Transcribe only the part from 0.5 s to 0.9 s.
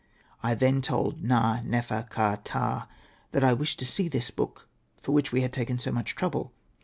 then